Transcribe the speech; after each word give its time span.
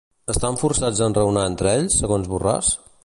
Estan 0.33 0.55
forçats 0.61 1.01
a 1.03 1.09
enraonar 1.09 1.43
entre 1.51 1.75
ells, 1.75 1.99
segons 2.01 2.33
Borràs? 2.33 2.73